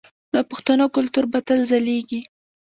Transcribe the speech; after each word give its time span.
د 0.33 0.35
پښتنو 0.49 0.85
کلتور 0.95 1.25
به 1.31 1.39
تل 1.47 1.59
ځلیږي. 1.71 2.21